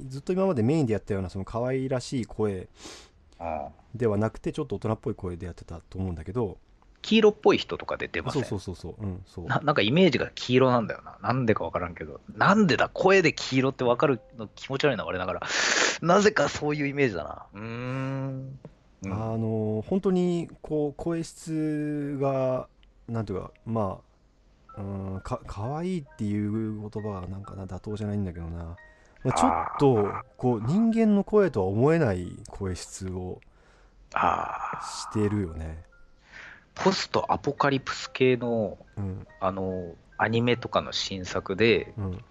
[0.07, 2.67] ずっと今までメインでやったようなその可愛らしい声
[3.95, 6.57] ではなくてちょっと大人っぽい声でやってたと思うんだけど
[7.01, 8.43] 黄色っぽい人とかで出ません？
[8.45, 11.17] そうそうそうそううんそうななんかイメージが黄色なんだよな。
[11.21, 12.21] なんでかわからんけど。
[12.35, 12.89] なんでだ？
[12.89, 15.41] 声で黄色ってわかるの気持ち悪いな、我ながら。
[16.01, 17.45] なぜかそういうイメージだな。
[17.53, 18.59] うーん。
[19.03, 22.67] うんあの本当にこう声質が
[23.09, 23.97] なんていうかま
[24.77, 28.77] あうんか可愛いっていう言葉はなんかな妥当じゃないんだけどな、
[29.23, 33.41] まあ、ちょっとこう人間の声とは思えない声質を。
[34.13, 35.83] してるよね。
[36.75, 42.23] ポストアポカリプス系の、うんあの、アニメとかの新作で、うん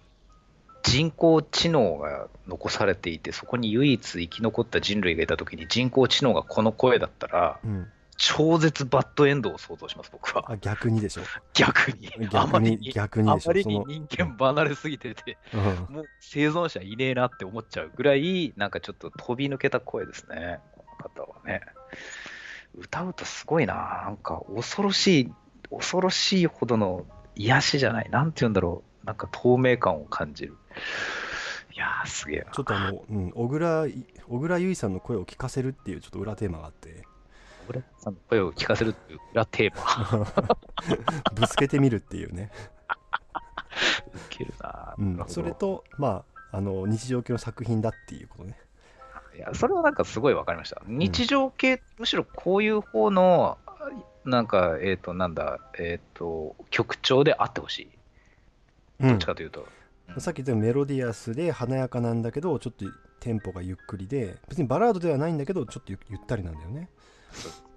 [0.83, 7.87] 人工知能が残されていて、そこに唯一生き残った人類がいたときに、人工知能がこの声だったら、うん、
[8.17, 10.51] 超絶バッドエンドを想像します、僕は。
[10.51, 11.21] あ逆にでしょ？
[11.53, 12.09] 逆に。
[12.33, 15.59] あまりに、逆にあまりに人間離れすぎてて、う
[15.93, 20.85] んもう生存者いねえなって思っちゃうぐらい、なんかちょっと飛び抜けた声ですね、こ
[21.19, 21.61] の方はね。
[22.77, 25.33] 歌うとすごいな、なんか恐ろしい、
[25.71, 30.57] 恐ろしいほどの癒しじゃない、なんて言うんだろう、なんか透明感を感じる。
[31.75, 32.51] いやー、すげえな。
[32.53, 37.05] ちょっとあの、うん、小倉い小倉優衣さんの声を聞かせるっていうちょっと裏テーマがあって
[37.67, 40.57] 小倉さんの声を聞かせるっていう裏テーマ。
[41.35, 42.51] ぶつけてみるっていうね、
[44.15, 44.95] ウケるな。
[44.99, 48.59] うんそれとまああの日常系の作品だっていうことね
[49.37, 50.83] いや、それはなんかすごいわかりました。
[50.87, 53.59] 日常系、むしろこういう方の、
[54.25, 57.91] なんか、えっ、と、なんだ、えっ、と、曲調であってほしい。
[59.01, 59.67] うんどっちかというと。
[60.19, 62.85] さっき言ったようにメロディアスで華やかなんだけどちょっと
[63.21, 67.20] テンポがゆっくりで別にバラードではないんだけどちょっとゆゆったりなんだよねそ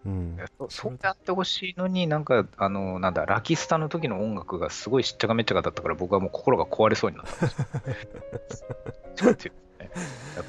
[0.06, 8.76] ううんそうそうやってほしいのに、なんか、あの、なんだ、ラキスタの時の音楽がすごいしっちゃかめっちゃかだったから、僕はもう心が壊れそうになったんですよ。
[9.16, 9.54] ちょっとね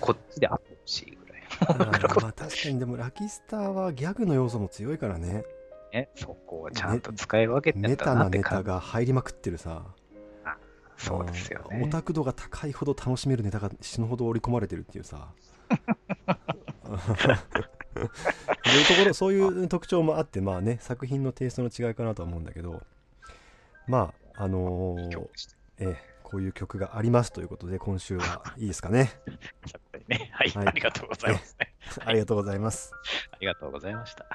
[0.00, 1.42] こっちであってほしいぐらい。
[2.20, 5.44] まあ確かにでもラキスターはギャグの要素も強いからね
[5.92, 8.64] ね、そこをちゃんと使い分けてんネだタなネタ。
[8.64, 9.84] が入りまくってるさ
[10.96, 11.88] そうですようんオね。
[11.88, 15.28] タク度が高いほど楽しめるネタが死ぬほど織り込まれてるっていうさ
[17.94, 22.82] そういうところそういう特徴もあってまあね作品のテイストの違いかなとは思うんだけど
[23.86, 25.28] まああのー
[25.78, 29.12] ええこういう曲がありますということで今週はいいですかね
[30.08, 30.30] ね。
[30.32, 31.74] はい、はいありがとうございますね。
[32.04, 32.92] ありがとうございます
[33.30, 34.26] ありがとうございました。